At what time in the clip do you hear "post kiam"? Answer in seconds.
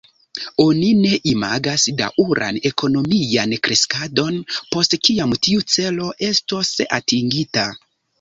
4.71-5.37